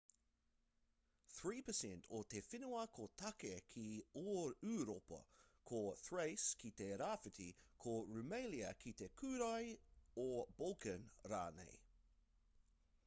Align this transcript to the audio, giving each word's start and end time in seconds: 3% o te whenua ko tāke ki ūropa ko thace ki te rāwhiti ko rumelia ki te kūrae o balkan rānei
3% 1.43 2.05
o 2.19 2.19
te 2.33 2.39
whenua 2.45 2.85
ko 2.99 3.03
tāke 3.23 3.49
ki 3.73 3.83
ūropa 4.21 5.19
ko 5.73 5.81
thace 6.05 6.47
ki 6.63 6.71
te 6.81 6.87
rāwhiti 7.03 7.49
ko 7.85 7.93
rumelia 8.15 8.71
ki 8.85 8.93
te 9.03 9.09
kūrae 9.23 9.75
o 10.25 10.31
balkan 10.63 11.05
rānei 11.35 11.79